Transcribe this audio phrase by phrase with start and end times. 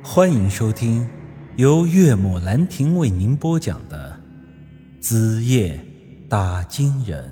[0.00, 1.06] 欢迎收听
[1.56, 4.18] 由岳母兰亭为您播讲的
[5.02, 5.84] 《子夜
[6.28, 7.28] 打金人》。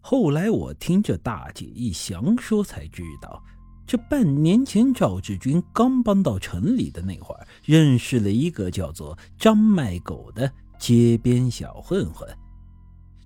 [0.00, 3.44] 后来我听这大姐一详说，才知道，
[3.86, 12.26] 这半年前赵志军刚搬到城里的那会儿，认识了一个叫做张卖狗的街边小混混。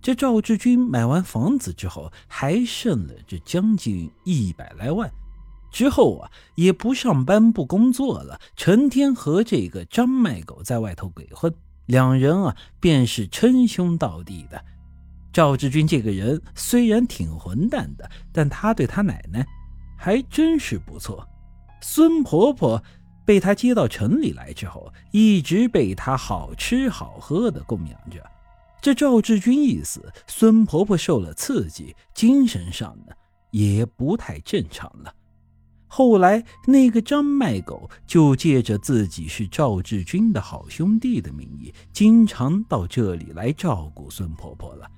[0.03, 5.09] 这赵志军买完房子之后，还剩了这将近一百来万。
[5.71, 11.54] 之后啊，也不上班不工作了，成天和这个张卖狗在外头鬼混。
[11.86, 14.63] 两人啊，便是称兄道弟的。
[15.32, 19.46] 赵志军这个人虽然挺混蛋的，但他对他奶奶
[19.96, 21.27] 还真是不错。
[21.80, 22.82] 孙婆婆
[23.25, 28.21] 被他接到城里来之后，一直被他好吃好喝的供养着。
[28.82, 33.14] 这赵志军一死，孙婆婆受了刺激，精神上呢
[33.53, 35.14] 也不太正常了。
[35.86, 44.91] 后来那个张卖狗就借着自己是赵志军的好兄弟的名义，经常到这里来照顾孙婆婆了。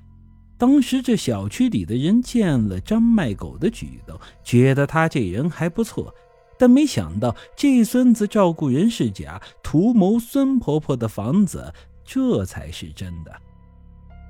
[0.56, 6.14] 当时这小区里的人见了张卖狗的举动，觉得他这人还不错，
[6.58, 11.70] 但没想到这孙子照顾人是假，图谋孙婆婆的房子，
[12.02, 13.42] 这才是真的。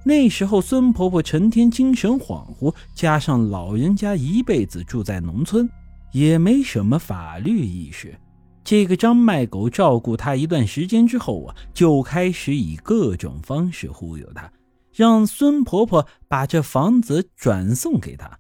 [0.07, 5.67] 那时候，孙婆婆成天精神恍惚，加上老人家一辈子住在农村，
[6.13, 8.15] 也没什么法律意识。
[8.63, 14.51] 这个张卖狗照顾她一段时间之后啊，就开始以各种方式忽悠她，
[14.93, 18.39] 让孙婆婆把这房子转送给她。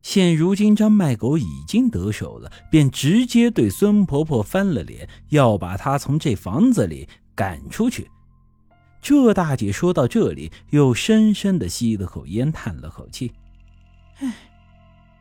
[0.00, 8.10] 现如今，张卖狗已经得手了，便直接对孙婆婆翻了脸，要把她从这房子里赶出去。
[9.04, 13.34] 这大姐说到这里，又深深的吸了口烟，叹了口气
[14.16, 14.32] ：“唉，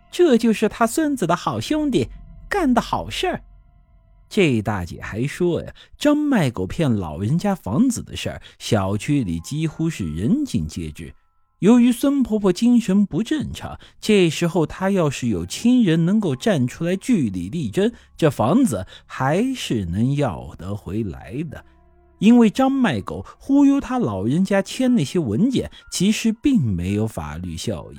[0.09, 2.07] 这就是他孙子的好兄弟
[2.47, 3.43] 干的好事儿。”
[4.29, 11.13] 这大姐还说呀，张卖狗骗老人家房子的事儿，小区里几乎是人尽皆知。
[11.59, 21.65] 由于孙婆婆精神不正常，这时候她要是有亲人能够站出来据理力争，这房子还是能要得回来的。
[22.23, 27.97] 因为张卖狗忽悠他老人家签那些文件，其实并没有法律效益。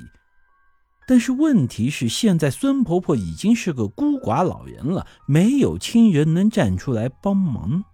[1.07, 7.84] 但是问题是，现在孙婆婆已经是个孤寡老人了，没有亲人能站出来帮忙。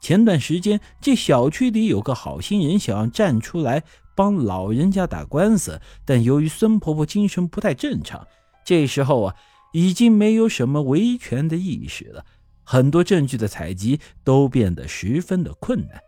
[0.00, 3.84] 前段时间，这小区里有个好心人想要站出来
[4.16, 8.26] 帮老人家打官司，但由于孙婆婆精神不太正常，
[8.64, 9.34] 这时候啊，
[9.74, 12.24] 已经没有什么维权的意识了。
[12.72, 16.00] 很多证据的采集都变得十分的困难。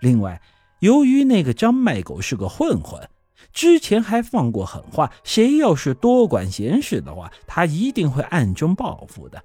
[0.00, 0.40] 另外，
[0.78, 3.10] 由于那个张卖狗是个混混，
[3.52, 9.42] 之前还放过狠话，谁要是多管闲事的话，他一定会暗中报复的。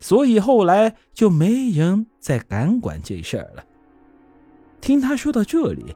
[0.00, 3.64] 所以后来就没人再敢管这事儿了。
[4.80, 5.94] 听他说到这里，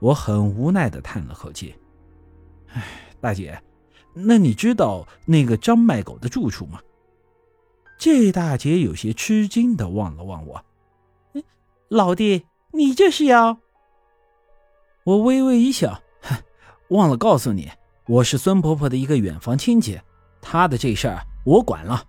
[0.00, 1.72] 我很无奈的叹了口气
[2.74, 2.82] ：“哎，
[3.20, 3.62] 大姐，
[4.12, 6.80] 那你知道那个张卖狗的住处吗？”
[7.98, 10.64] 这大姐有些吃惊的望了望我，
[11.88, 13.58] 老弟，你这是要？
[15.04, 16.36] 我微微一笑，哼
[16.88, 17.70] 忘了告诉你，
[18.06, 20.00] 我是孙婆婆的一个远房亲戚，
[20.40, 22.04] 她的这事儿我管了。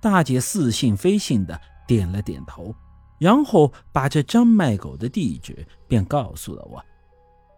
[0.00, 2.74] 大姐似信非信的点了点头，
[3.18, 6.84] 然后把这张卖狗的地址便告诉了我。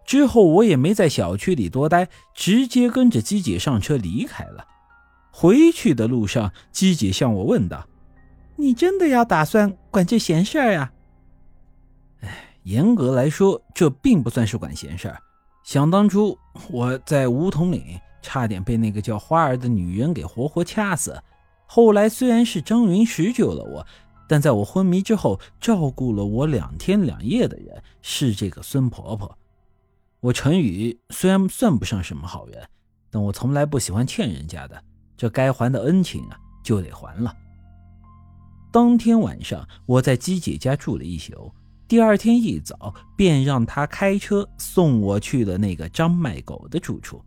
[0.05, 4.65] 之后我也没在小区里多待，直接跟着姬姐上车离开了。
[5.37, 7.85] 回去的路上，姬姐向我问道
[8.55, 10.93] ：“你真的要打算管这闲事儿呀？”
[12.23, 15.21] 哎，严格来说，这并不算是管闲事儿。
[15.65, 21.21] 想当初，我在梧桐岭差点被那个叫花儿的女人给活活掐死。
[21.65, 23.85] 后来虽然是张云石救了我，
[24.29, 29.37] 但在我昏迷之后照顾了我两天两夜的人是这个孙婆婆。
[30.21, 32.65] 我陈宇虽然算不上什么好人，
[33.11, 34.81] 但我从来不喜欢欠人家的。
[35.17, 37.35] 这该还的恩情啊，就得还了。
[38.71, 41.51] 当天晚上，我在姬姐家住了一宿。
[41.87, 47.23] 第二天一早，便让她开车送我去了那个张卖狗的住处。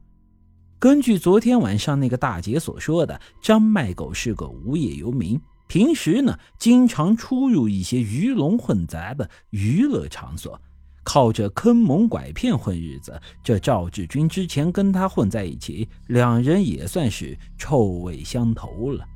[0.79, 10.61] 根据昨天晚上那个大姐所说的，张卖狗是个无业游民，平时呢，经常出入一些鱼龙混杂的娱乐场所。
[11.09, 19.07] 靠着坑蒙拐骗混日子，这赵志军之前跟他混在一起，两人也算是臭味相投了。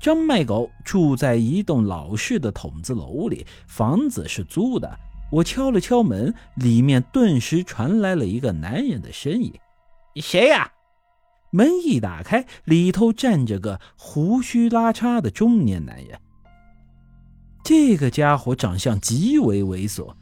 [0.00, 4.90] 张卖狗住在一栋老式的筒子楼里，房子是租的。
[5.30, 9.52] 我敲了敲门，里面顿时传来了一个男人的声音
[10.16, 10.72] ：“谁呀？”
[11.52, 16.18] 门一打开，里头站着个胡须拉碴的中年男人。
[17.62, 20.14] 这个家伙长相极为猥琐，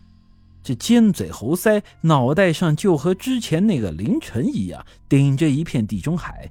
[0.63, 6.51] 这尖嘴猴腮，脑袋上就和之前那个凌晨一样，顶着一片地中海。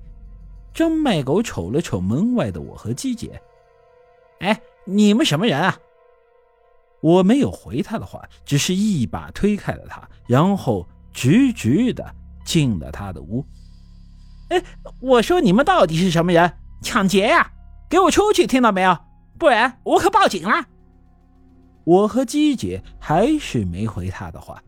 [0.74, 3.42] 张卖狗瞅了瞅门外的我和姬姐，
[4.40, 5.78] 哎，你们什么人啊？
[7.02, 12.16] 我没有回他的话，只是一把推开了他，然后直直的
[12.46, 13.46] 进了他的屋。
[14.50, 14.64] 哎，
[15.00, 16.54] 我说你们到底是什么人？
[16.82, 17.52] 抢劫呀！
[17.90, 18.98] 给我出去，听到没有？
[19.40, 20.66] 不然我可报警了。
[21.88, 24.62] 我和姬姐还是没回他的话，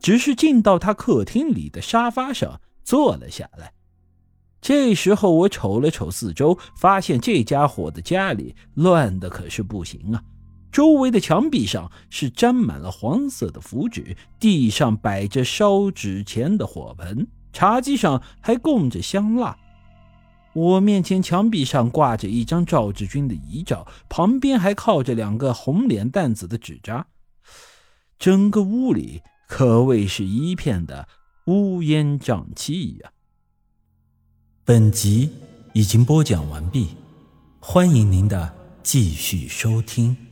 [0.00, 3.70] 只是进到他客厅里的沙发上坐了下来。
[4.58, 10.22] 这时候我瞅了瞅四周，发现这家伙的家里乱的可是不行啊！
[10.72, 17.28] 周围的墙壁上是沾满了黄色的符纸，地上摆着烧纸钱的火盆。
[17.52, 19.54] 茶几上还供着香蜡，
[20.58, 27.06] 我面前墙壁上挂着一张赵志军的遗照，旁边还靠着两个红脸蛋子的纸扎，
[28.18, 31.06] 整个屋里可谓是一片的
[31.46, 33.12] 乌烟瘴气呀。
[34.64, 35.30] 本集
[35.74, 36.88] 已经播讲完毕，
[37.60, 38.52] 欢迎您的
[38.82, 40.27] 继续收听。